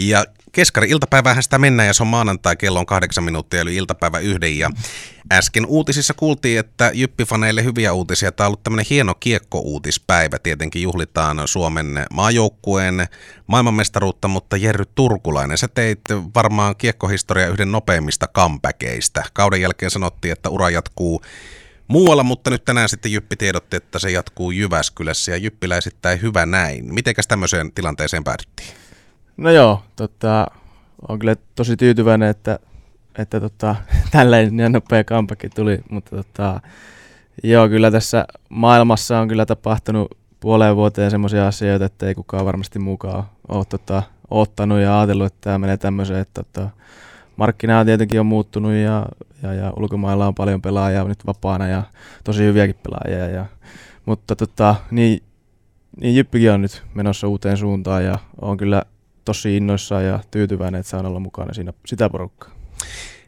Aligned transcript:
Ja 0.00 0.24
keskari-iltapäivähän 0.52 1.42
sitä 1.42 1.58
mennään 1.58 1.86
ja 1.86 1.94
se 1.94 2.02
on 2.02 2.06
maanantai, 2.06 2.56
kello 2.56 2.78
on 2.78 2.86
kahdeksan 2.86 3.24
minuuttia, 3.24 3.60
eli 3.60 3.76
iltapäivä 3.76 4.18
yhden. 4.18 4.58
Ja 4.58 4.70
äsken 5.32 5.66
uutisissa 5.66 6.14
kuultiin, 6.14 6.58
että 6.58 6.90
Jyppifaneille 6.94 7.64
hyviä 7.64 7.92
uutisia. 7.92 8.32
Tämä 8.32 8.46
on 8.46 8.48
ollut 8.48 8.62
tämmöinen 8.62 8.86
hieno 8.90 9.14
kiekko-uutispäivä. 9.14 10.38
Tietenkin 10.38 10.82
juhlitaan 10.82 11.48
Suomen 11.48 12.06
maajoukkueen 12.12 13.06
maailmanmestaruutta, 13.46 14.28
mutta 14.28 14.56
Jerry 14.56 14.84
Turkulainen, 14.94 15.58
sä 15.58 15.68
teit 15.68 16.00
varmaan 16.34 16.76
kiekkohistoria 16.76 17.48
yhden 17.48 17.72
nopeimmista 17.72 18.28
comebackeista. 18.34 19.22
Kauden 19.32 19.60
jälkeen 19.60 19.90
sanottiin, 19.90 20.32
että 20.32 20.48
ura 20.48 20.70
jatkuu 20.70 21.22
muualla, 21.88 22.22
mutta 22.22 22.50
nyt 22.50 22.64
tänään 22.64 22.88
sitten 22.88 23.12
Jyppi 23.12 23.36
tiedotti, 23.36 23.76
että 23.76 23.98
se 23.98 24.10
jatkuu 24.10 24.50
Jyväskylässä 24.50 25.30
ja 25.30 25.36
jyppiläisittäin 25.36 26.22
hyvä 26.22 26.46
näin. 26.46 26.94
Mitenkäs 26.94 27.26
tämmöiseen 27.26 27.72
tilanteeseen 27.72 28.24
päädyttiin? 28.24 28.87
No 29.38 29.50
joo, 29.50 29.82
tota, 29.96 30.46
on 31.08 31.18
kyllä 31.18 31.36
tosi 31.54 31.76
tyytyväinen, 31.76 32.28
että, 32.28 32.58
että 33.18 33.40
tota, 33.40 33.76
tälleen 34.12 34.56
niin 34.56 34.72
nopea 34.72 35.04
comeback 35.04 35.54
tuli, 35.54 35.80
mutta 35.90 36.16
tota, 36.16 36.60
joo, 37.42 37.68
kyllä 37.68 37.90
tässä 37.90 38.26
maailmassa 38.48 39.20
on 39.20 39.28
kyllä 39.28 39.46
tapahtunut 39.46 40.18
puoleen 40.40 40.76
vuoteen 40.76 41.10
semmoisia 41.10 41.46
asioita, 41.46 41.84
että 41.84 42.06
ei 42.06 42.14
kukaan 42.14 42.46
varmasti 42.46 42.78
mukaan 42.78 43.24
ole 43.48 43.64
tota, 43.64 44.02
ottanut 44.30 44.78
ja 44.78 44.98
ajatellut, 44.98 45.26
että 45.26 45.40
tämä 45.40 45.58
menee 45.58 45.76
tämmöiseen, 45.76 46.20
että 46.20 46.42
tota, 46.42 46.70
markkina 47.36 47.84
tietenkin 47.84 48.20
on 48.20 48.26
muuttunut 48.26 48.72
ja, 48.72 49.06
ja, 49.42 49.54
ja 49.54 49.72
ulkomailla 49.76 50.26
on 50.26 50.34
paljon 50.34 50.62
pelaajia 50.62 51.04
nyt 51.04 51.26
vapaana 51.26 51.66
ja 51.66 51.82
tosi 52.24 52.42
hyviäkin 52.42 52.76
pelaajia. 52.82 53.28
Ja, 53.28 53.46
mutta 54.06 54.36
tota, 54.36 54.74
niin, 54.90 55.22
niin 56.00 56.16
Jyppikin 56.16 56.52
on 56.52 56.62
nyt 56.62 56.82
menossa 56.94 57.28
uuteen 57.28 57.56
suuntaan 57.56 58.04
ja 58.04 58.18
on 58.40 58.56
kyllä 58.56 58.82
tosi 59.28 59.56
innoissaan 59.56 60.04
ja 60.04 60.20
tyytyväinen, 60.30 60.80
että 60.80 60.90
saan 60.90 61.06
olla 61.06 61.20
mukana 61.20 61.54
siinä 61.54 61.72
sitä 61.86 62.10
porukkaa. 62.10 62.50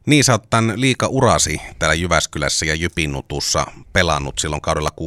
Niin, 0.07 0.25
sä 0.25 0.33
oot 0.33 0.51
tämän 0.51 0.81
liika 0.81 1.07
urasi 1.07 1.61
täällä 1.79 1.95
Jyväskylässä 1.95 2.67
ja 2.67 2.75
Jypinnutussa 2.75 3.67
pelannut 3.93 4.39
silloin 4.39 4.63
kaudella 4.63 4.91
16-17, 5.01 5.03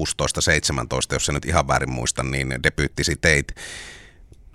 jos 1.11 1.25
se 1.25 1.31
nyt 1.31 1.45
ihan 1.45 1.67
väärin 1.67 1.91
muistan, 1.91 2.31
niin 2.31 2.55
debyyttisi 2.63 3.15
teit. 3.15 3.55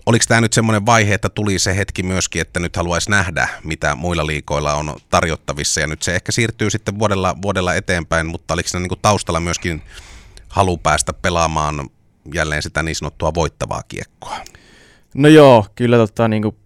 Oliko 0.07 0.25
tämä 0.29 0.41
nyt 0.41 0.53
semmoinen 0.53 0.87
vaihe, 0.87 1.15
että 1.15 1.29
tuli 1.29 1.59
se 1.59 1.77
hetki 1.77 2.03
myöskin, 2.03 2.43
että 2.43 2.61
nyt 2.61 2.77
haluaisi 2.77 3.11
nähdä, 3.11 3.49
mitä 3.65 3.95
muilla 3.95 4.27
liikoilla 4.27 4.75
on 4.75 4.97
tarjottavissa, 5.11 5.81
ja 5.81 5.87
nyt 5.87 6.03
se 6.03 6.15
ehkä 6.15 6.33
siirtyy 6.33 6.71
sitten 6.71 6.99
vuodella, 6.99 7.37
vuodella 7.43 7.75
eteenpäin, 7.75 8.27
mutta 8.27 8.55
oliko 8.55 8.69
se 8.69 8.79
niin 8.79 8.89
kuin 8.89 9.01
taustalla 9.03 9.41
myöskin 9.41 9.83
halu 10.49 10.77
päästä 10.77 11.13
pelaamaan 11.13 11.91
jälleen 12.35 12.63
sitä 12.63 12.83
niin 12.83 12.97
sanottua 12.97 13.35
voittavaa 13.35 13.83
kiekkoa? 13.83 14.39
No 15.19 15.29
joo, 15.29 15.67
kyllä 15.75 15.97
tota, 15.97 16.29
niin 16.29 16.43
kuin 16.43 16.57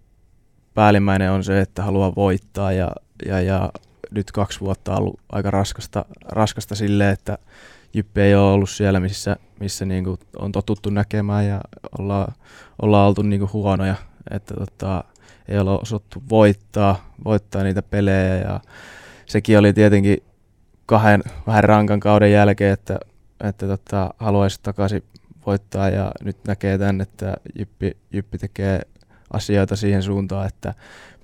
päällimmäinen 0.73 1.31
on 1.31 1.43
se, 1.43 1.61
että 1.61 1.83
haluaa 1.83 2.15
voittaa 2.15 2.71
ja, 2.71 2.91
ja, 3.25 3.41
ja 3.41 3.71
nyt 4.11 4.31
kaksi 4.31 4.59
vuotta 4.59 4.91
on 4.91 4.97
ollut 4.97 5.19
aika 5.31 5.51
raskasta, 5.51 6.05
raskasta 6.25 6.75
sille, 6.75 7.09
että 7.09 7.37
Jyppi 7.93 8.21
ei 8.21 8.35
ole 8.35 8.51
ollut 8.51 8.69
siellä, 8.69 8.99
missä, 8.99 9.35
missä 9.59 9.85
niin 9.85 10.03
kuin 10.03 10.17
on 10.39 10.51
totuttu 10.51 10.89
näkemään 10.89 11.47
ja 11.47 11.61
ollaan, 11.99 12.33
ollaan 12.81 13.07
oltu 13.07 13.21
niin 13.21 13.39
kuin 13.39 13.53
huonoja, 13.53 13.95
että 14.31 14.53
tota, 14.53 15.03
ei 15.47 15.57
ole 15.57 15.71
osattu 15.71 16.23
voittaa, 16.29 17.13
voittaa 17.25 17.63
niitä 17.63 17.81
pelejä 17.81 18.35
ja 18.35 18.59
sekin 19.25 19.59
oli 19.59 19.73
tietenkin 19.73 20.17
kahden 20.85 21.23
vähän 21.47 21.63
rankan 21.63 21.99
kauden 21.99 22.31
jälkeen, 22.31 22.73
että, 22.73 22.99
että 23.43 23.67
tota, 23.67 24.13
haluaisi 24.17 24.59
takaisin 24.63 25.03
voittaa 25.45 25.89
ja 25.89 26.11
nyt 26.23 26.37
näkee 26.47 26.77
tämän, 26.77 27.01
että 27.01 27.33
Jyppi, 27.59 27.97
Jyppi 28.13 28.37
tekee 28.37 28.81
asioita 29.33 29.75
siihen 29.75 30.03
suuntaan, 30.03 30.47
että 30.47 30.73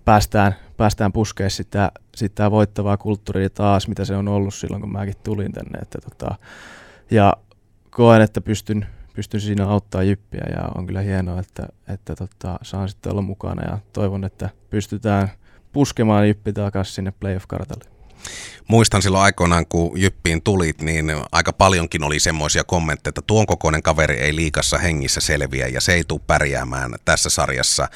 päästään, 0.06 0.56
päästään 0.78 1.12
puskemaan 1.12 1.52
sitä, 1.52 1.92
sitä 2.16 2.52
voittavaa 2.52 2.98
kulttuuria 2.98 3.50
taas, 3.50 3.88
mitä 3.88 4.06
se 4.06 4.16
on 4.16 4.28
ollut 4.28 4.54
silloin, 4.54 4.82
kun 4.82 4.92
mäkin 4.92 5.14
tulin 5.24 5.52
tänne. 5.52 5.80
Että 5.80 6.00
tota, 6.02 6.36
ja 7.12 7.34
koen, 7.90 8.22
että 8.22 8.42
pystyn, 8.42 8.86
pystyn 9.14 9.42
siinä 9.42 9.68
auttaa 9.68 10.04
Jyppiä 10.04 10.44
ja 10.56 10.70
on 10.76 10.88
kyllä 10.88 11.02
hienoa, 11.02 11.40
että, 11.40 11.68
että 11.88 12.16
tota, 12.16 12.60
saan 12.62 12.90
sitten 12.90 13.12
olla 13.12 13.22
mukana 13.22 13.72
ja 13.72 13.78
toivon, 13.94 14.24
että 14.24 14.50
pystytään 14.70 15.30
puskemaan 15.74 16.28
Jyppi 16.28 16.54
takaisin 16.54 16.94
sinne 16.94 17.14
playoff-kartalle 17.20 17.99
muistan 18.68 19.02
silloin 19.02 19.24
aikoinaan, 19.24 19.66
kun 19.66 20.02
Jyppiin 20.02 20.42
tulit, 20.42 20.82
niin 20.82 21.14
aika 21.32 21.54
paljonkin 21.54 22.04
oli 22.04 22.20
semmoisia 22.20 22.64
kommentteja, 22.64 23.10
että 23.10 23.22
tuon 23.28 23.46
kokoinen 23.46 23.84
kaveri 23.84 24.16
ei 24.16 24.36
liikassa 24.36 24.78
hengissä 24.78 25.22
selviä 25.22 25.68
ja 25.68 25.82
se 25.82 25.94
ei 25.94 26.04
tule 26.08 26.22
pärjäämään 26.28 26.96
tässä 27.06 27.30
sarjassa. 27.30 27.88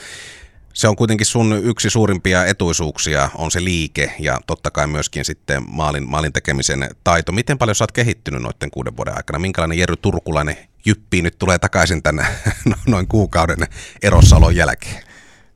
Se 0.74 0.88
on 0.88 0.96
kuitenkin 0.96 1.26
sun 1.26 1.62
yksi 1.64 1.90
suurimpia 1.90 2.46
etuisuuksia, 2.46 3.30
on 3.36 3.52
se 3.52 3.64
liike 3.64 4.14
ja 4.20 4.40
totta 4.48 4.72
kai 4.72 4.88
myöskin 4.88 5.26
sitten 5.26 5.64
maalin, 5.68 6.10
maalin 6.10 6.34
tekemisen 6.34 6.90
taito. 7.04 7.32
Miten 7.32 7.58
paljon 7.58 7.76
sä 7.76 7.84
oot 7.84 7.92
kehittynyt 7.92 8.42
noiden 8.42 8.72
kuuden 8.72 8.98
vuoden 8.98 9.18
aikana? 9.18 9.40
Minkälainen 9.40 9.78
Jerry 9.78 9.96
Turkulainen 9.98 10.58
Jyppi 10.86 11.22
nyt 11.22 11.40
tulee 11.40 11.58
takaisin 11.60 12.04
tänne 12.04 12.26
no, 12.66 12.76
noin 12.88 13.08
kuukauden 13.08 13.58
erossaolon 14.04 14.56
jälkeen? 14.56 15.04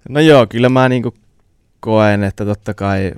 No 0.10 0.20
joo, 0.20 0.48
kyllä 0.48 0.70
mä 0.70 0.90
niin 0.90 1.04
koen, 1.80 2.24
että 2.24 2.46
totta 2.46 2.74
kai 2.74 3.12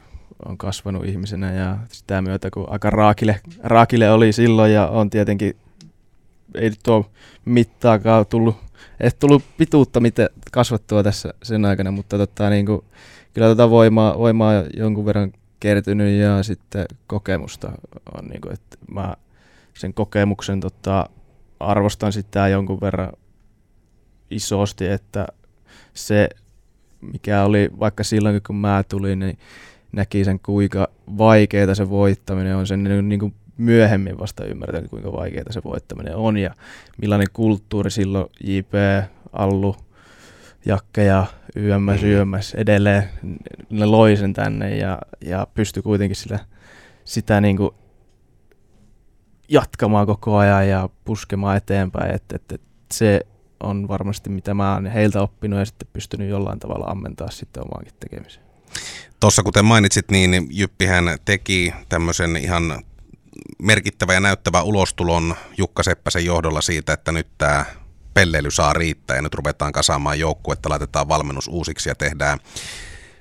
on 0.46 0.58
kasvanut 0.58 1.06
ihmisenä 1.06 1.54
ja 1.54 1.78
sitä 1.92 2.22
myötä, 2.22 2.50
kun 2.52 2.66
aika 2.70 2.90
raakille, 2.90 3.40
raakille 3.64 4.12
oli 4.12 4.34
silloin 4.34 4.74
ja 4.74 4.88
on 4.88 5.10
tietenkin, 5.10 5.56
ei 6.56 6.72
ole 6.88 7.06
mittaakaan 7.46 8.26
tullut, 8.26 8.56
ei 9.00 9.10
tullut 9.20 9.44
pituutta 9.58 10.00
miten 10.00 10.30
kasvattua 10.52 11.04
tässä 11.04 11.34
sen 11.44 11.66
aikana, 11.66 11.92
mutta 11.92 12.18
tota, 12.18 12.50
niin 12.50 12.66
kuin, 12.66 12.82
kyllä 13.34 13.48
tota 13.48 13.70
voimaa, 13.70 14.18
voimaa 14.18 14.54
jonkun 14.78 15.06
verran 15.06 15.32
kertynyt 15.60 16.20
ja 16.20 16.44
sitten 16.44 16.86
kokemusta 17.08 17.72
on, 18.18 18.26
niin 18.28 18.42
kuin, 18.42 18.54
että 18.54 18.78
mä 18.92 19.16
sen 19.74 19.94
kokemuksen 19.94 20.60
tota, 20.60 21.10
arvostan 21.60 22.14
sitä 22.14 22.48
jonkun 22.48 22.82
verran 22.82 23.14
isosti, 24.32 24.88
että 24.88 25.28
se, 25.94 26.30
mikä 27.02 27.44
oli 27.44 27.70
vaikka 27.80 28.04
silloin, 28.04 28.42
kun 28.48 28.56
mä 28.56 28.84
tulin, 28.90 29.20
niin 29.20 29.38
näki 29.92 30.26
sen, 30.26 30.40
kuinka 30.40 30.88
vaikeaa 31.18 31.76
se 31.76 31.90
voittaminen 31.90 32.56
on. 32.56 32.68
Sen 32.68 32.84
niin 32.84 33.20
kuin 33.20 33.34
myöhemmin 33.58 34.20
vasta 34.20 34.46
ymmärtänyt, 34.46 34.90
kuinka 34.90 35.12
vaikeaa 35.12 35.52
se 35.52 35.62
voittaminen 35.64 36.16
on 36.16 36.38
ja 36.38 36.54
millainen 37.02 37.28
kulttuuri 37.34 37.92
silloin 37.92 38.26
JP, 38.44 38.74
Allu, 39.34 39.76
Jakke 40.66 41.04
ja 41.04 41.26
YMS, 41.56 42.02
mm. 42.02 42.08
YMS 42.08 42.56
edelleen 42.56 43.04
ne 43.70 43.86
loi 43.86 44.18
sen 44.18 44.34
tänne 44.34 44.78
ja, 44.78 45.00
ja 45.22 45.48
pystyi 45.54 45.84
kuitenkin 45.84 46.16
sillä, 46.16 46.40
sitä 47.06 47.42
niin 47.42 47.58
kuin 47.58 47.72
jatkamaan 49.50 50.06
koko 50.06 50.38
ajan 50.38 50.70
ja 50.70 50.90
puskemaan 51.06 51.58
eteenpäin. 51.58 52.16
Että, 52.16 52.36
että, 52.36 52.56
että 52.56 52.70
se 52.94 53.22
on 53.60 53.88
varmasti 53.88 54.30
mitä 54.30 54.54
mä 54.54 54.74
oon 54.74 54.86
heiltä 54.86 55.22
oppinut 55.22 55.60
ja 55.60 55.66
sitten 55.66 55.88
pystynyt 55.94 56.30
jollain 56.30 56.60
tavalla 56.60 56.86
ammentaa 56.86 57.30
sitten 57.30 57.64
omaankin 57.64 57.94
tekemiseen. 58.00 58.49
Tuossa 59.20 59.44
kuten 59.44 59.66
mainitsit, 59.66 60.12
niin 60.12 60.48
Jyppihän 60.52 61.18
teki 61.26 61.74
tämmöisen 61.90 62.38
ihan 62.38 62.84
merkittävä 63.62 64.14
ja 64.14 64.20
näyttävä 64.20 64.62
ulostulon 64.62 65.36
Jukka 65.58 65.84
Seppäsen 65.84 66.26
johdolla 66.26 66.62
siitä, 66.62 66.94
että 66.94 67.12
nyt 67.12 67.28
tämä 67.38 67.66
pelleily 68.14 68.52
saa 68.52 68.74
riittää 68.74 69.16
ja 69.16 69.22
nyt 69.22 69.34
ruvetaan 69.34 69.72
kasaamaan 69.72 70.18
että 70.54 70.70
laitetaan 70.70 71.08
valmennus 71.08 71.48
uusiksi 71.48 71.90
ja 71.90 71.96
tehdään 71.96 72.40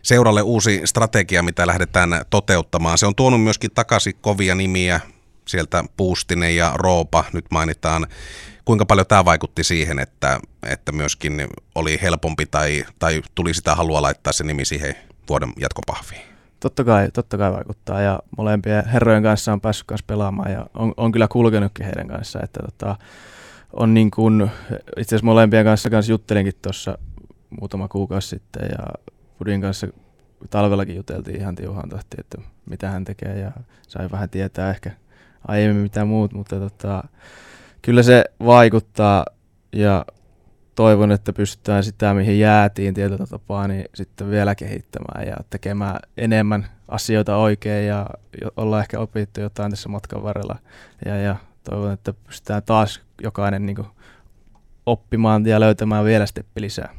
seuralle 0.03 0.43
uusi 0.43 0.83
strategia, 0.85 1.43
mitä 1.43 1.67
lähdetään 1.67 2.23
toteuttamaan. 2.31 2.99
Se 2.99 3.07
on 3.07 3.15
tuonut 3.15 3.43
myöskin 3.43 3.71
takaisin 3.71 4.15
kovia 4.21 4.55
nimiä, 4.55 5.01
sieltä 5.49 5.85
Puustinen 5.97 6.57
ja 6.57 6.73
Roopa 6.75 7.25
nyt 7.33 7.45
mainitaan. 7.51 8.07
Kuinka 8.65 8.87
paljon 8.87 9.07
tämä 9.07 9.25
vaikutti 9.25 9.65
siihen, 9.65 9.99
että, 9.99 10.41
että 10.67 10.93
myöskin 10.93 11.49
oli 11.75 11.99
helpompi 12.03 12.47
tai, 12.47 12.85
tai 12.99 13.23
tuli 13.35 13.55
sitä 13.55 13.75
halua 13.75 14.03
laittaa 14.03 14.33
se 14.33 14.45
nimi 14.45 14.65
siihen 14.65 14.97
vuoden 15.29 15.53
jatkopahviin? 15.61 16.23
Totta 16.61 16.85
kai, 16.85 17.11
totta 17.11 17.39
kai 17.39 17.53
vaikuttaa 17.53 18.01
ja 18.01 18.21
molempien 18.39 18.87
herrojen 18.87 19.23
kanssa 19.23 19.53
on 19.53 19.61
päässyt 19.61 19.87
kanssa 19.87 20.05
pelaamaan 20.07 20.53
ja 20.53 20.67
on, 20.75 20.95
on 20.97 21.13
kyllä 21.13 21.29
kulkenutkin 21.29 21.87
heidän 21.87 22.09
kanssa, 22.09 22.41
että 22.43 22.61
tota, 22.63 22.97
on 23.73 23.95
niin 23.95 24.11
kuin, 24.11 24.51
itse 24.97 25.15
asiassa 25.15 25.27
molempien 25.27 25.65
kanssa, 25.65 25.91
kanssa 25.91 26.13
juttelinkin 26.13 26.55
tuossa 26.63 26.99
muutama 27.61 27.89
kuukausi 27.89 28.29
sitten 28.29 28.69
ja 28.79 29.13
Pudin 29.39 29.61
kanssa 29.61 29.87
talvellakin 30.51 30.97
juteltiin 30.97 31.41
ihan 31.41 31.55
tiuhaan 31.55 31.89
tahti, 31.89 32.17
että 32.19 32.39
mitä 32.67 32.91
hän 32.91 33.05
tekee 33.05 33.39
ja 33.39 33.53
sai 33.89 34.11
vähän 34.11 34.31
tietää 34.31 34.71
ehkä 34.71 34.91
aiemmin 35.49 35.83
mitä 35.83 36.05
muut, 36.05 36.33
mutta 36.33 36.57
tota, 36.57 37.05
kyllä 37.83 38.03
se 38.03 38.25
vaikuttaa 38.45 39.27
ja 39.73 40.05
toivon, 40.79 41.13
että 41.13 41.33
pystytään 41.33 41.85
sitä, 41.85 42.15
mihin 42.15 42.39
jäätiin 42.39 42.95
tietyllä 42.95 43.27
tapaa, 43.27 43.69
niin 43.69 43.85
sitten 43.95 44.31
vielä 44.31 44.55
kehittämään 44.55 45.27
ja 45.27 45.37
tekemään 45.51 46.01
enemmän 46.17 46.67
asioita 46.89 47.37
oikein 47.37 47.87
ja 47.87 48.07
olla 48.57 48.81
ehkä 48.81 49.01
opittu 49.01 49.41
jotain 49.41 49.71
tässä 49.71 49.89
matkan 49.89 50.23
varrella. 50.23 50.59
Ja, 51.05 51.17
ja 51.17 51.37
toivon, 51.71 51.93
että 51.93 52.13
pystytään 52.13 52.63
taas 52.63 53.01
jokainen 53.23 53.67
niin 53.67 53.77
kuin, 53.77 53.89
oppimaan 54.87 55.47
ja 55.47 55.61
löytämään 55.61 56.05
vielä 56.05 56.27
steppi 56.27 56.61
lisää. 56.61 56.95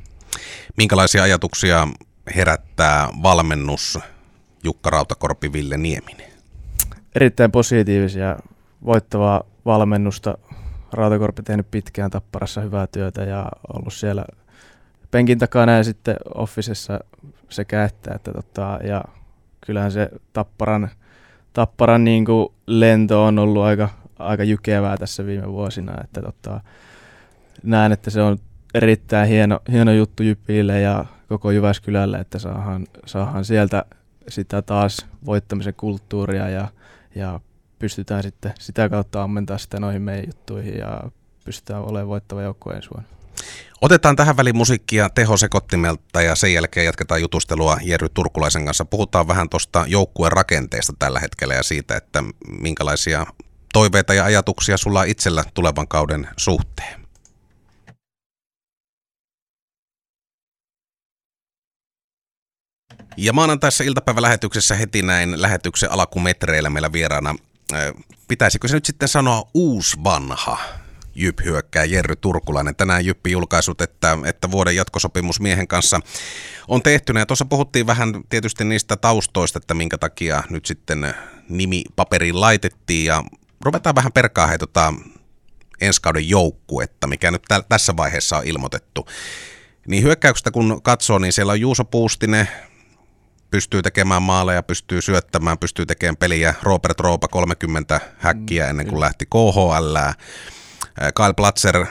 Minkälaisia 0.77 1.23
ajatuksia 1.23 1.87
herättää 2.35 3.07
valmennus 3.23 3.99
Jukka 4.63 4.89
Rautakorpi, 4.89 5.53
Ville 5.53 5.77
Nieminen? 5.77 6.31
Erittäin 7.15 7.51
positiivisia, 7.51 8.35
voittavaa 8.85 9.43
valmennusta. 9.65 10.37
Rautakorpi 10.93 11.43
tehnyt 11.43 11.71
pitkään 11.71 12.11
Tapparassa 12.11 12.61
hyvää 12.61 12.87
työtä 12.87 13.23
ja 13.23 13.51
ollut 13.73 13.93
siellä 13.93 14.25
penkin 15.11 15.39
takana 15.39 15.71
ja 15.71 15.83
sitten 15.83 16.15
offisessa 16.35 16.99
sekä 17.49 17.83
että, 17.83 18.13
että 18.15 18.33
tota, 18.33 18.79
ja 18.83 19.03
kyllähän 19.65 19.91
se 19.91 20.09
Tapparan, 20.33 20.89
Tapparan 21.53 22.03
niin 22.03 22.25
kuin 22.25 22.47
lento 22.67 23.25
on 23.25 23.39
ollut 23.39 23.63
aika, 23.63 23.89
aika 24.19 24.43
jykevää 24.43 24.97
tässä 24.97 25.25
viime 25.25 25.51
vuosina, 25.51 25.93
että 26.03 26.21
tota, 26.21 26.61
näen, 27.63 27.91
että 27.91 28.09
se 28.09 28.21
on 28.21 28.37
erittäin 28.73 29.29
hieno, 29.29 29.59
hieno 29.71 29.91
juttu 29.91 30.23
Jypille 30.23 30.81
ja 30.81 31.05
koko 31.29 31.51
Jyväskylälle, 31.51 32.19
että 32.19 32.39
saadaan, 32.39 32.87
saadaan 33.05 33.45
sieltä 33.45 33.85
sitä 34.27 34.61
taas 34.61 35.05
voittamisen 35.25 35.73
kulttuuria 35.73 36.49
ja, 36.49 36.67
ja 37.15 37.39
pystytään 37.79 38.23
sitten 38.23 38.53
sitä 38.59 38.89
kautta 38.89 39.23
ammentaa 39.23 39.57
sitä 39.57 39.79
noihin 39.79 40.01
meidän 40.01 40.25
juttuihin 40.27 40.77
ja 40.77 41.03
pystytään 41.45 41.83
olemaan 41.83 42.07
voittava 42.07 42.41
joukkue 42.41 42.73
ensi 42.73 42.89
vuonna. 42.89 43.09
Otetaan 43.81 44.15
tähän 44.15 44.37
väliin 44.37 44.57
musiikkia 44.57 45.09
Teho 45.09 45.37
Sekottimelta 45.37 46.21
ja 46.21 46.35
sen 46.35 46.53
jälkeen 46.53 46.85
jatketaan 46.85 47.21
jutustelua 47.21 47.77
Jerry 47.81 48.09
Turkulaisen 48.09 48.65
kanssa. 48.65 48.85
Puhutaan 48.85 49.27
vähän 49.27 49.49
tuosta 49.49 49.85
joukkueen 49.87 50.31
rakenteesta 50.31 50.93
tällä 50.99 51.19
hetkellä 51.19 51.53
ja 51.53 51.63
siitä, 51.63 51.97
että 51.97 52.23
minkälaisia 52.59 53.25
toiveita 53.73 54.13
ja 54.13 54.25
ajatuksia 54.25 54.77
sulla 54.77 55.03
itsellä 55.03 55.43
tulevan 55.53 55.87
kauden 55.87 56.27
suhteen. 56.37 56.99
Ja 63.17 63.33
maanantaissa 63.33 63.83
iltapäivälähetyksessä 63.83 64.75
heti 64.75 65.01
näin 65.01 65.41
lähetyksen 65.41 65.91
alakumetreillä 65.91 66.69
meillä 66.69 66.91
vieraana. 66.91 67.35
Pitäisikö 68.27 68.67
se 68.67 68.75
nyt 68.75 68.85
sitten 68.85 69.09
sanoa 69.09 69.49
uusvanha 69.53 70.57
Jyp 71.15 71.39
hyökkää 71.43 71.85
Jerry 71.85 72.15
Turkulainen. 72.15 72.75
Tänään 72.75 73.05
Jyppi 73.05 73.31
julkaisut, 73.31 73.81
että, 73.81 74.17
että 74.25 74.51
vuoden 74.51 74.75
jatkosopimus 74.75 75.39
miehen 75.39 75.67
kanssa 75.67 75.99
on 76.67 76.81
tehty. 76.83 77.13
Ja 77.13 77.25
tuossa 77.25 77.45
puhuttiin 77.45 77.87
vähän 77.87 78.23
tietysti 78.29 78.63
niistä 78.63 78.95
taustoista, 78.97 79.57
että 79.57 79.73
minkä 79.73 79.97
takia 79.97 80.43
nyt 80.49 80.65
sitten 80.65 81.13
nimi 81.49 81.83
paperiin 81.95 82.41
laitettiin. 82.41 83.05
Ja 83.05 83.23
ruvetaan 83.65 83.95
vähän 83.95 84.11
perkaa 84.11 84.47
hei, 84.47 84.57
tota, 84.57 84.93
ensi 85.81 86.01
kauden 86.01 86.29
joukkuetta, 86.29 87.07
mikä 87.07 87.31
nyt 87.31 87.43
tä- 87.47 87.63
tässä 87.69 87.97
vaiheessa 87.97 88.37
on 88.37 88.47
ilmoitettu. 88.47 89.07
Niin 89.87 90.03
hyökkäyksestä 90.03 90.51
kun 90.51 90.81
katsoo, 90.83 91.19
niin 91.19 91.33
siellä 91.33 91.51
on 91.51 91.61
Juuso 91.61 91.85
Puustinen, 91.85 92.49
pystyy 93.51 93.81
tekemään 93.81 94.21
maaleja, 94.21 94.63
pystyy 94.63 95.01
syöttämään, 95.01 95.57
pystyy 95.57 95.85
tekemään 95.85 96.17
peliä. 96.17 96.55
Robert 96.63 96.99
Roopa 96.99 97.27
30 97.27 98.01
häkkiä 98.17 98.67
ennen 98.67 98.87
kuin 98.87 98.99
lähti 98.99 99.25
KHL. 99.25 99.97
Kyle 101.15 101.33
Platzer 101.33 101.85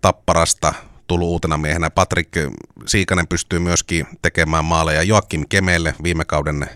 Tapparasta 0.00 0.74
tullut 1.06 1.28
uutena 1.28 1.58
miehenä. 1.58 1.90
Patrick 1.90 2.32
Siikanen 2.86 3.28
pystyy 3.28 3.58
myöskin 3.58 4.06
tekemään 4.22 4.64
maaleja. 4.64 5.02
Joakim 5.02 5.44
Kemelle 5.48 5.94
viime 6.02 6.24
kauden 6.24 6.66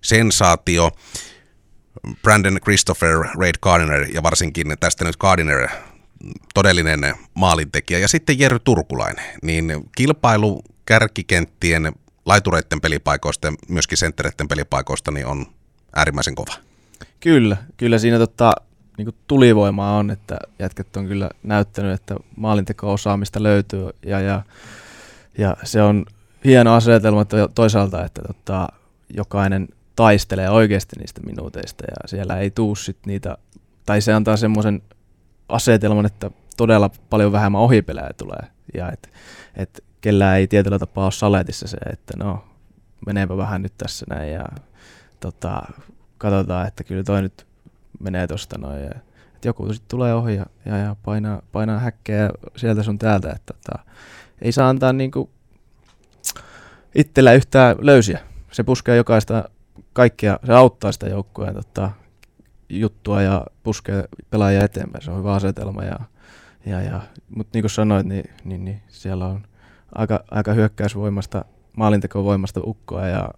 sensaatio. 0.00 0.90
Brandon 2.22 2.58
Christopher, 2.62 3.16
Ray 3.38 3.50
Gardiner 3.62 4.06
ja 4.14 4.22
varsinkin 4.22 4.76
tästä 4.80 5.04
nyt 5.04 5.16
Gardiner 5.16 5.68
todellinen 6.54 7.14
maalintekijä. 7.34 7.98
Ja 7.98 8.08
sitten 8.08 8.38
Jerry 8.38 8.58
Turkulainen. 8.58 9.24
Niin 9.42 9.72
kilpailu 9.96 10.62
kärkikenttien 10.86 11.92
laitureiden 12.28 12.80
pelipaikoista 12.80 13.46
ja 13.48 13.52
myöskin 13.68 13.98
senttereiden 13.98 14.48
pelipaikoista 14.48 15.10
niin 15.10 15.26
on 15.26 15.46
äärimmäisen 15.96 16.34
kova. 16.34 16.54
Kyllä, 17.20 17.56
kyllä 17.76 17.98
siinä 17.98 18.18
tota, 18.18 18.52
niin 18.98 19.14
tulivoimaa 19.26 19.96
on, 19.96 20.10
että 20.10 20.38
jätket 20.58 20.96
on 20.96 21.06
kyllä 21.06 21.30
näyttänyt, 21.42 21.92
että 21.92 22.16
maalinteko-osaamista 22.36 23.42
löytyy 23.42 23.88
ja, 24.06 24.20
ja, 24.20 24.42
ja 25.38 25.56
se 25.64 25.82
on 25.82 26.06
hieno 26.44 26.74
asetelma 26.74 27.24
toisaalta, 27.54 28.04
että 28.04 28.22
tota, 28.22 28.68
jokainen 29.16 29.68
taistelee 29.96 30.50
oikeasti 30.50 30.96
niistä 30.98 31.20
minuuteista 31.20 31.84
ja 31.84 32.08
siellä 32.08 32.38
ei 32.38 32.50
tuu 32.50 32.74
sit 32.74 32.98
niitä, 33.06 33.38
tai 33.86 34.00
se 34.00 34.12
antaa 34.12 34.36
semmoisen 34.36 34.82
asetelman, 35.48 36.06
että 36.06 36.30
todella 36.56 36.90
paljon 37.10 37.32
vähemmän 37.32 37.60
ohipelejä 37.60 38.10
tulee 38.16 38.42
ja 38.74 38.92
että 38.92 39.08
et 39.56 39.84
kellään 40.00 40.38
ei 40.38 40.46
tietyllä 40.46 40.78
tapaa 40.78 41.04
ole 41.04 41.12
saletissa 41.12 41.68
se, 41.68 41.76
että 41.76 42.14
no 42.16 42.44
meneepä 43.06 43.36
vähän 43.36 43.62
nyt 43.62 43.72
tässä 43.78 44.06
näin 44.10 44.32
ja 44.32 44.44
tota, 45.20 45.62
katsotaan, 46.18 46.66
että 46.66 46.84
kyllä 46.84 47.02
toi 47.02 47.22
nyt 47.22 47.46
menee 48.00 48.26
tosta 48.26 48.58
noin. 48.58 48.82
Ja, 48.82 48.90
että 49.34 49.48
joku 49.48 49.72
sitten 49.72 49.88
tulee 49.88 50.14
ohi 50.14 50.34
ja, 50.34 50.46
ja, 50.64 50.76
ja 50.76 50.96
painaa, 51.04 51.42
painaa 51.52 51.78
häkkejä 51.78 52.30
sieltä 52.56 52.82
sun 52.82 52.98
täältä, 52.98 53.32
että 53.32 53.54
tota, 53.54 53.84
ei 54.42 54.52
saa 54.52 54.68
antaa 54.68 54.92
niinku 54.92 55.30
itsellä 56.94 57.32
yhtään 57.32 57.76
löysiä. 57.78 58.20
Se 58.52 58.62
puskee 58.62 58.96
jokaista 58.96 59.48
kaikkia, 59.92 60.38
se 60.46 60.52
auttaa 60.52 60.92
sitä 60.92 61.06
joukkueen 61.06 61.54
tota, 61.54 61.90
juttua 62.68 63.22
ja 63.22 63.46
puskee 63.62 64.04
pelaajia 64.30 64.64
eteenpäin. 64.64 65.04
Se 65.04 65.10
on 65.10 65.18
hyvä 65.18 65.34
asetelma. 65.34 65.84
Ja, 65.84 65.98
ja, 66.66 66.82
ja, 66.82 67.00
Mutta 67.36 67.50
niin 67.54 67.62
kuin 67.62 67.70
sanoit, 67.70 68.06
niin, 68.06 68.30
niin, 68.44 68.64
niin 68.64 68.82
siellä 68.88 69.26
on 69.26 69.47
aika, 69.94 70.24
aika 70.30 70.52
hyökkäysvoimasta, 70.52 71.44
maalintekovoimasta 71.76 72.60
ukkoa 72.64 73.06
ja 73.06 73.30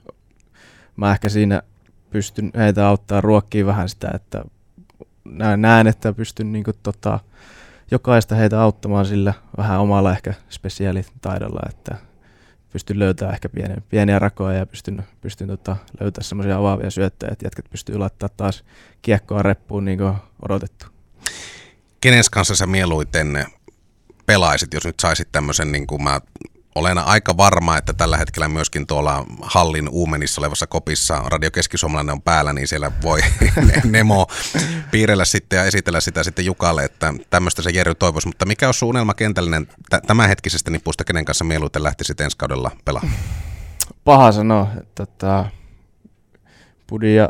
mä 0.96 1.12
ehkä 1.12 1.28
siinä 1.28 1.62
pystyn 2.10 2.50
heitä 2.56 2.88
auttaa 2.88 3.20
ruokkiin 3.20 3.66
vähän 3.66 3.88
sitä, 3.88 4.10
että 4.14 4.44
näen, 5.56 5.86
että 5.86 6.12
pystyn 6.12 6.52
niin 6.52 6.64
kuin, 6.64 6.76
tota, 6.82 7.20
jokaista 7.90 8.34
heitä 8.34 8.62
auttamaan 8.62 9.06
sillä 9.06 9.34
vähän 9.56 9.80
omalla 9.80 10.12
ehkä 10.12 10.34
spesiaalitaidolla, 10.50 11.60
että 11.68 11.96
pystyn 12.72 12.98
löytämään 12.98 13.34
ehkä 13.34 13.48
pieniä, 13.48 13.82
pieniä 13.88 14.18
rakoja 14.18 14.58
ja 14.58 14.66
pystyn, 14.66 15.04
pystyn 15.20 15.48
tota, 15.48 15.76
löytämään 16.00 16.24
semmoisia 16.24 16.56
avaavia 16.56 16.90
syöttejä, 16.90 17.32
että 17.32 17.46
jätket 17.46 17.70
pystyy 17.70 17.98
laittamaan 17.98 18.36
taas 18.36 18.64
kiekkoa 19.02 19.42
reppuun 19.42 19.84
niin 19.84 19.98
kuin 19.98 20.14
odotettu. 20.42 20.86
Kenes 22.00 22.30
kanssa 22.30 22.56
sä 22.56 22.66
mieluiten 22.66 23.46
pelaisit, 24.30 24.74
jos 24.74 24.84
nyt 24.84 25.00
saisit 25.00 25.28
tämmöisen, 25.32 25.72
niin 25.72 25.86
kuin 25.86 26.02
mä 26.02 26.20
olen 26.74 26.98
aika 26.98 27.36
varma, 27.36 27.76
että 27.78 27.92
tällä 27.92 28.16
hetkellä 28.16 28.48
myöskin 28.48 28.86
tuolla 28.86 29.26
Hallin 29.42 29.88
Uumenissa 29.88 30.40
olevassa 30.40 30.66
kopissa 30.66 31.22
Radio 31.26 31.50
Keski-Suomalainen 31.50 32.12
on 32.12 32.22
päällä, 32.22 32.52
niin 32.52 32.68
siellä 32.68 32.92
voi 33.02 33.20
Nemo 33.84 34.26
piirrellä 34.90 35.24
sitten 35.24 35.56
ja 35.56 35.64
esitellä 35.64 36.00
sitä 36.00 36.22
sitten 36.22 36.44
Jukalle, 36.44 36.84
että 36.84 37.14
tämmöistä 37.30 37.62
se 37.62 37.70
Jerry 37.70 37.94
toivoisi. 37.94 38.28
Mutta 38.28 38.46
mikä 38.46 38.68
on 38.68 38.74
sun 38.74 38.88
unelma 38.88 39.14
kentällinen 39.14 39.66
t- 39.66 40.06
tämänhetkisestä 40.06 40.70
nipusta, 40.70 41.04
kenen 41.04 41.24
kanssa 41.24 41.44
mieluiten 41.44 41.82
lähtisit 41.82 42.20
ensi 42.20 42.36
kaudella 42.36 42.70
pelaamaan? 42.84 43.14
Paha 44.04 44.32
sanoa. 44.32 44.68
Tota, 44.94 45.46
Pudi 46.86 47.14
ja 47.14 47.28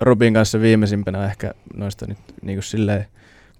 Robin 0.00 0.34
kanssa 0.34 0.60
viimeisimpänä 0.60 1.26
ehkä 1.26 1.54
noista 1.74 2.06
nyt 2.06 2.18
niin 2.42 2.56
kuin 2.56 2.64
silleen 2.64 3.06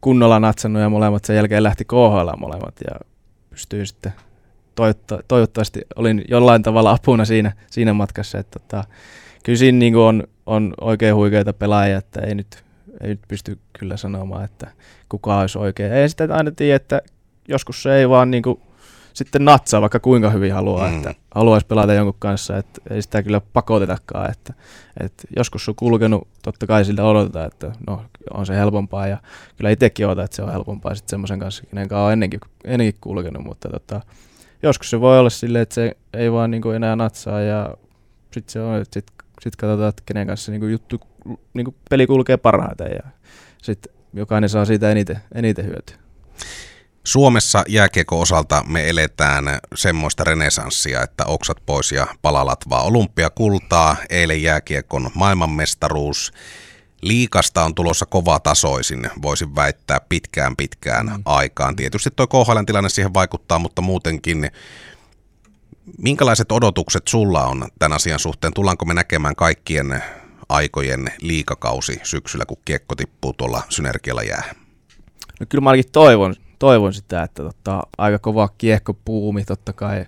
kunnolla 0.05 0.41
natsannut 0.41 0.83
ja 0.83 0.89
molemmat 0.89 1.25
sen 1.25 1.37
jälkeen 1.37 1.63
lähti 1.63 1.85
KHL 1.85 2.37
molemmat 2.39 2.75
ja 2.89 3.01
pystyy 3.51 3.87
sitten 3.87 4.13
toivotta, 4.75 5.19
toivottavasti 5.29 5.81
olin 5.97 6.25
jollain 6.29 6.63
tavalla 6.63 6.91
apuna 6.91 7.25
siinä, 7.25 7.53
siinä 7.71 7.93
matkassa. 7.93 8.39
Että 8.39 8.59
tota, 8.59 8.85
kyllä 9.45 9.59
siinä 9.59 9.79
niin 9.79 9.97
on, 9.97 10.25
on 10.47 10.75
oikein 10.81 11.15
huikeita 11.15 11.53
pelaajia, 11.53 11.99
että 11.99 12.21
ei 12.21 12.35
nyt, 12.35 12.65
ei 13.01 13.09
nyt 13.09 13.21
pysty 13.29 13.59
kyllä 13.79 13.97
sanomaan, 13.97 14.45
että 14.45 14.71
kuka 15.09 15.39
olisi 15.39 15.59
oikein. 15.59 15.93
Ei 15.93 16.09
sitä 16.09 16.29
aina 16.31 16.51
tiedä, 16.51 16.77
että 16.77 17.03
joskus 17.49 17.83
se 17.83 17.97
ei 17.97 18.09
vaan 18.09 18.31
niin 18.31 18.43
kuin, 18.43 18.61
sitten 19.15 19.45
natsaa, 19.45 19.81
vaikka 19.81 20.01
kuinka 20.01 20.31
hyvin 20.31 20.53
haluaa, 20.53 20.91
mm. 20.91 20.97
että 20.97 21.15
haluaisi 21.35 21.67
pelata 21.67 21.95
jonkun 21.95 22.17
kanssa, 22.19 22.57
että 22.57 22.81
ei 22.91 23.03
sitä 23.03 23.23
kyllä 23.23 23.41
pakotetakaan, 23.41 24.31
että, 24.31 24.55
että 25.01 25.23
joskus 25.37 25.69
on 25.69 25.75
kulkenut, 25.75 26.29
totta 26.43 26.67
kai 26.67 26.85
siltä 26.85 27.05
odotetaan, 27.05 27.47
että 27.47 27.73
no 27.87 28.03
on 28.35 28.47
se 28.47 28.55
helpompaa 28.55 29.07
ja 29.07 29.19
kyllä 29.57 29.71
itsekin 29.71 30.07
odotan, 30.07 30.25
että 30.25 30.37
se 30.37 30.43
on 30.43 30.53
helpompaa 30.53 30.95
sitten 30.95 31.11
semmoisen 31.11 31.39
kanssa, 31.39 31.65
kenen 31.71 31.89
kanssa 31.89 32.05
on 32.05 32.13
ennenkin, 32.13 32.41
ennenkin 32.65 33.01
kulkenut, 33.01 33.45
mutta 33.45 33.69
tota, 33.69 34.01
joskus 34.63 34.91
se 34.91 35.01
voi 35.01 35.19
olla 35.19 35.31
silleen, 35.31 35.63
että 35.63 35.75
se 35.75 35.97
ei 36.15 36.33
vaan 36.33 36.51
niinku 36.51 36.71
enää 36.71 36.97
natsaa 36.97 37.41
ja 37.41 37.75
sitten 38.31 38.53
se 38.53 38.61
on, 38.61 38.77
että 38.81 38.95
sit, 38.95 39.07
sit 39.41 39.57
katsotaan, 39.57 39.89
että 39.89 40.03
kenen 40.07 40.27
kanssa 40.27 40.53
niinku 40.53 40.67
juttu, 40.67 41.01
niinku 41.55 41.75
peli 41.91 42.07
kulkee 42.07 42.37
parhaiten 42.37 42.91
ja 42.91 43.11
sitten 43.63 43.93
jokainen 44.13 44.51
saa 44.51 44.65
siitä 44.65 44.91
eniten, 44.91 45.19
eniten 45.35 45.67
hyötyä. 45.67 45.97
Suomessa 47.05 47.65
jääkiekon 47.69 48.21
osalta 48.21 48.65
me 48.67 48.89
eletään 48.89 49.45
semmoista 49.75 50.25
renesanssia, 50.25 51.03
että 51.03 51.25
oksat 51.27 51.57
pois 51.67 51.93
ja 51.93 52.07
palalat 52.23 52.61
vaan 52.69 52.85
olympiakultaa, 52.85 53.97
eilen 54.11 54.43
jääkiekon 54.43 55.11
maailmanmestaruus, 55.15 56.33
liikasta 57.03 57.65
on 57.65 57.75
tulossa 57.75 58.07
kova 58.07 58.41
tasoisin, 58.41 59.11
voisin 59.23 59.57
väittää 59.57 60.01
pitkään 60.09 60.57
pitkään 60.57 61.07
mm. 61.07 61.23
aikaan. 61.25 61.77
Tietysti 61.77 62.11
tuo 62.17 62.27
KHL 62.27 62.59
tilanne 62.67 62.89
siihen 62.89 63.15
vaikuttaa, 63.15 63.59
mutta 63.59 63.83
muutenkin 63.83 64.51
Minkälaiset 65.99 66.53
odotukset 66.53 67.09
sulla 67.09 67.47
on 67.47 67.69
tämän 67.79 67.97
asian 67.97 68.19
suhteen? 68.19 68.53
Tullaanko 68.53 68.85
me 68.85 68.95
näkemään 68.95 69.37
kaikkien 69.37 70.03
aikojen 70.49 71.13
liikakausi 71.21 72.01
syksyllä, 72.03 72.47
kun 72.47 72.57
kiekko 72.65 72.95
tippuu 72.95 73.33
tuolla 73.33 73.63
synergialla 73.69 74.23
jää? 74.23 74.55
No 75.41 75.47
kyllä 75.49 75.63
mä 75.63 75.71
ainakin 75.71 75.93
toivon, 75.93 76.35
toivon 76.59 76.93
sitä, 76.93 77.23
että 77.23 77.43
tota, 77.43 77.83
aika 77.99 78.19
kova 78.19 78.49
kiekko 78.59 78.95
puumi 79.05 79.45
totta 79.45 79.73
kai 79.73 80.07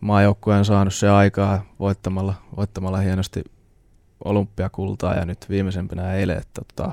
maajoukkue 0.00 0.54
on 0.54 0.64
saanut 0.64 0.94
se 0.94 1.08
aikaa 1.08 1.64
voittamalla, 1.80 2.34
voittamalla 2.56 2.98
hienosti 2.98 3.44
olympiakultaa 4.24 5.14
ja 5.14 5.24
nyt 5.24 5.46
viimeisempänä 5.48 6.14
eilen. 6.14 6.38
Että, 6.38 6.62
tota, 6.64 6.92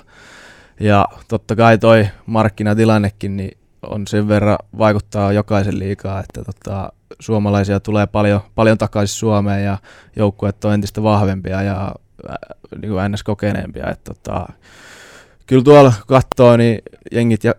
ja 0.79 1.07
totta 1.27 1.55
kai 1.55 1.77
toi 1.77 2.07
markkinatilannekin 2.25 3.37
niin 3.37 3.57
on 3.81 4.07
sen 4.07 4.27
verran 4.27 4.57
vaikuttaa 4.77 5.31
jokaisen 5.31 5.79
liikaa, 5.79 6.19
että 6.19 6.43
tota, 6.43 6.93
suomalaisia 7.19 7.79
tulee 7.79 8.07
paljon, 8.07 8.41
paljon 8.55 8.77
takaisin 8.77 9.17
Suomeen 9.17 9.65
ja 9.65 9.77
joukkueet 10.15 10.65
on 10.65 10.73
entistä 10.73 11.03
vahvempia 11.03 11.61
ja 11.61 11.95
niin 12.81 12.91
kuin 12.91 13.11
ns. 13.11 13.23
kokeneempia. 13.23 13.89
Että 13.89 14.13
tota, 14.13 14.47
kyllä 15.47 15.63
tuolla 15.63 15.93
katsoo, 16.07 16.57
niin 16.57 16.79
jengit 17.11 17.43
ja, 17.43 17.53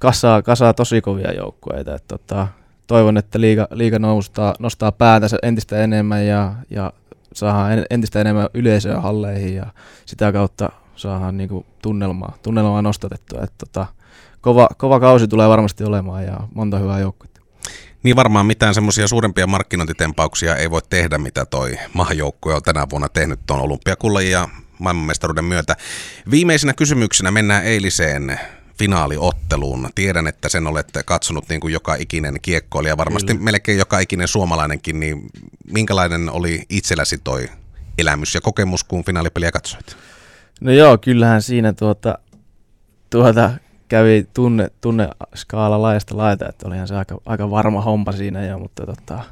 kasaa, 0.00 0.42
kasaa 0.42 0.74
tosi 0.74 1.00
kovia 1.00 1.32
joukkueita. 1.32 1.94
Että 1.94 2.18
tota, 2.18 2.48
toivon, 2.86 3.16
että 3.16 3.40
liiga, 3.40 3.68
liiga 3.70 3.98
nostaa, 3.98 4.54
nostaa 4.58 4.92
päätänsä 4.92 5.38
entistä 5.42 5.84
enemmän 5.84 6.26
ja, 6.26 6.52
ja 6.70 6.92
saadaan 7.32 7.86
entistä 7.90 8.20
enemmän 8.20 8.48
yleisöä 8.54 9.00
halleihin 9.00 9.54
ja 9.54 9.66
sitä 10.06 10.32
kautta 10.32 10.68
saadaan 10.96 11.36
niinku 11.36 11.66
tunnelmaa, 11.82 12.36
tunnelmaa 12.42 12.82
nostatettua. 12.82 13.42
Että 13.42 13.66
tota, 13.66 13.86
kova, 14.40 14.68
kova 14.76 15.00
kausi 15.00 15.28
tulee 15.28 15.48
varmasti 15.48 15.84
olemaan 15.84 16.24
ja 16.24 16.40
monta 16.54 16.78
hyvää 16.78 17.00
joukkuetta. 17.00 17.40
Niin 18.02 18.16
varmaan 18.16 18.46
mitään 18.46 18.74
semmoisia 18.74 19.08
suurempia 19.08 19.46
markkinointitempauksia 19.46 20.56
ei 20.56 20.70
voi 20.70 20.80
tehdä, 20.90 21.18
mitä 21.18 21.44
toi 21.44 21.78
maajoukkue 21.92 22.54
on 22.54 22.62
tänä 22.62 22.86
vuonna 22.90 23.08
tehnyt 23.08 23.40
tuon 23.46 23.60
olympiakullan 23.60 24.30
ja 24.30 24.48
maailmanmestaruuden 24.84 25.44
myötä. 25.44 25.76
Viimeisenä 26.30 26.72
kysymyksenä 26.72 27.30
mennään 27.30 27.64
eiliseen 27.64 28.40
finaaliotteluun. 28.78 29.88
Tiedän, 29.94 30.26
että 30.26 30.48
sen 30.48 30.66
olette 30.66 31.02
katsonut 31.02 31.48
niin 31.48 31.60
kuin 31.60 31.72
joka 31.72 31.94
ikinen 31.94 32.34
kiekkoilija, 32.42 32.96
varmasti 32.96 33.32
Kyllä. 33.32 33.44
melkein 33.44 33.78
joka 33.78 33.98
ikinen 33.98 34.28
suomalainenkin, 34.28 35.00
niin 35.00 35.26
minkälainen 35.72 36.30
oli 36.30 36.62
itselläsi 36.68 37.18
toi 37.18 37.48
elämys 37.98 38.34
ja 38.34 38.40
kokemus, 38.40 38.84
kun 38.84 39.04
finaalipeliä 39.04 39.52
katsoit? 39.52 39.96
No 40.60 40.72
joo, 40.72 40.98
kyllähän 40.98 41.42
siinä 41.42 41.72
tuota, 41.72 42.18
tuota 43.10 43.50
kävi 43.88 44.26
tunne, 44.34 44.70
tunne 44.80 45.08
skaala 45.34 45.82
laajasta 45.82 46.16
laita, 46.16 46.48
että 46.48 46.68
olihan 46.68 46.88
se 46.88 46.96
aika, 46.96 47.18
aika 47.26 47.50
varma 47.50 47.80
homma 47.80 48.12
siinä 48.12 48.46
jo, 48.46 48.58
mutta 48.58 48.86
tota, 48.86 49.24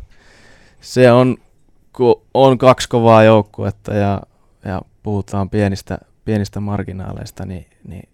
se 0.80 1.12
on, 1.12 1.37
kun 1.92 2.23
on 2.35 2.59
kaksi 2.59 2.88
kovaa 2.88 3.25
joukkuetta 3.25 3.94
ja, 3.94 4.23
ja 4.64 4.82
puhutaan 5.02 5.50
pienistä, 5.50 5.99
pienistä 6.25 6.61
marginaaleista, 6.61 7.47
niin, 7.47 7.66
niin 7.88 8.09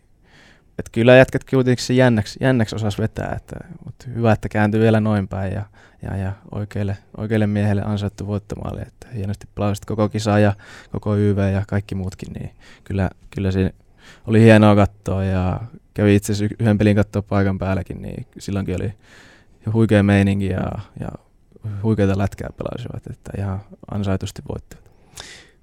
että 0.78 0.90
kyllä 0.92 1.16
jätkät 1.16 1.44
kuitenkin 1.50 1.84
se 1.84 1.94
jännäksi, 1.94 2.38
jännäksi 2.42 2.76
osas 2.76 2.98
vetää, 2.98 3.34
että, 3.36 3.56
mutta 3.84 4.04
hyvä, 4.14 4.32
että 4.32 4.48
kääntyi 4.48 4.80
vielä 4.80 5.00
noin 5.00 5.28
päin 5.28 5.52
ja, 5.52 5.64
ja, 6.02 6.16
ja 6.16 6.32
oikealle, 6.50 6.98
oikealle 7.16 7.46
miehelle 7.46 7.82
ansaittu 7.82 8.26
voittomaali, 8.26 8.80
että 8.82 9.06
hienosti 9.14 9.48
pelasit 9.54 9.84
koko 9.84 10.08
kisa 10.08 10.38
ja 10.38 10.52
koko 10.92 11.16
YV 11.16 11.52
ja 11.52 11.62
kaikki 11.68 11.94
muutkin, 11.94 12.32
niin 12.32 12.50
kyllä, 12.84 13.10
kyllä 13.30 13.50
se 13.50 13.74
oli 14.26 14.40
hienoa 14.40 14.74
katsoa 14.74 15.24
ja 15.24 15.60
kävi 15.94 16.14
itse 16.14 16.32
asiassa 16.32 16.56
yhden 16.60 16.78
pelin 16.78 16.96
katsoa 16.96 17.22
paikan 17.22 17.58
päälläkin, 17.58 18.02
niin 18.02 18.26
silloinkin 18.38 18.76
oli 18.76 18.94
huikea 19.72 20.02
meininki 20.02 20.46
ja, 20.46 20.72
ja 21.00 21.08
huikeita 21.82 22.18
lätkää 22.18 22.50
pelasivat, 22.56 23.06
että 23.10 23.30
ihan 23.38 23.60
ansaitusti 23.90 24.42
voittivat. 24.48 24.90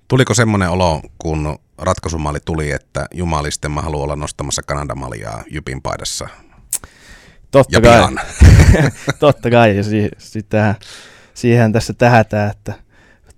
Tuliko 0.08 0.34
semmoinen 0.34 0.70
olo, 0.70 1.02
kun 1.18 1.60
ratkaisumaali 1.78 2.40
tuli, 2.46 2.72
että 2.72 3.06
jumalisten 3.14 3.72
mä 3.72 3.82
haluan 3.82 4.04
olla 4.04 4.16
nostamassa 4.16 4.62
Kanadamaljaa 4.64 5.44
Jypin 5.52 5.82
paidassa? 5.82 6.28
Totta 7.52 7.78
ja 7.78 7.82
kai. 7.82 8.16
Totta 9.20 9.50
kai, 9.50 9.78
ja 9.78 9.84
si- 9.84 10.12
sitähän, 10.18 10.76
siihen 11.34 11.74
tässä 11.74 11.94
tähätään, 11.94 12.52
että 12.52 12.74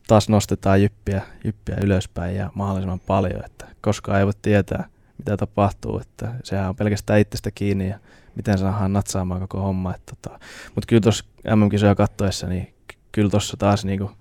taas 0.08 0.30
nostetaan 0.30 0.82
jyppiä, 0.82 1.22
jyppiä 1.44 1.78
ylöspäin 1.84 2.36
ja 2.36 2.50
mahdollisimman 2.54 3.00
paljon, 3.00 3.46
että 3.46 3.66
koskaan 3.82 4.20
ei 4.20 4.26
voi 4.26 4.34
tietää, 4.42 4.90
mitä 5.18 5.38
tapahtuu, 5.38 6.00
että 6.00 6.34
sehän 6.44 6.70
on 6.70 6.76
pelkästään 6.76 7.20
itsestä 7.20 7.52
kiinni 7.52 7.90
ja 7.90 8.00
miten 8.36 8.58
saadaan 8.58 8.94
natsaamaan 8.94 9.42
koko 9.42 9.62
homma. 9.62 9.96
Tota, 10.06 10.40
Mutta 10.76 10.88
kyllä 10.88 11.02
tuossa 11.02 11.26
MM-kisoja 11.56 11.96
kattoessa, 11.96 12.48
niin 12.48 12.74
kyllä 13.12 13.30
tuossa 13.30 13.58
taas 13.58 13.86
niinku 13.86 14.12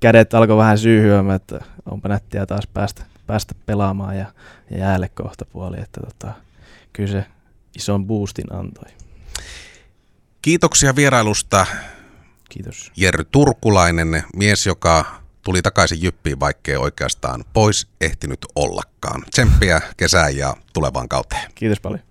kädet 0.00 0.34
alkoi 0.34 0.56
vähän 0.56 0.78
syyhyämään, 0.78 1.36
että 1.36 1.60
onpa 1.90 2.08
nättiä 2.08 2.46
taas 2.46 2.66
päästä, 2.66 3.04
päästä 3.26 3.54
pelaamaan 3.66 4.18
ja, 4.18 4.26
ja 4.70 4.78
jäälle 4.78 5.08
kohta 5.08 5.44
puoli, 5.44 5.80
että 5.80 6.00
tota, 6.00 6.32
kyllä 6.92 7.12
se 7.12 7.24
ison 7.76 8.06
boostin 8.06 8.54
antoi. 8.54 8.92
Kiitoksia 10.42 10.96
vierailusta. 10.96 11.66
Kiitos. 12.48 12.92
Jerry 12.96 13.24
Turkulainen, 13.24 14.22
mies, 14.36 14.66
joka 14.66 15.04
tuli 15.42 15.62
takaisin 15.62 16.02
Jyppiin, 16.02 16.40
vaikkei 16.40 16.76
oikeastaan 16.76 17.44
pois 17.52 17.88
ehtinyt 18.00 18.46
ollakaan. 18.54 19.24
Tsemppiä 19.30 19.80
kesään 19.96 20.36
ja 20.36 20.56
tulevaan 20.72 21.08
kauteen. 21.08 21.52
Kiitos 21.54 21.80
paljon. 21.80 22.07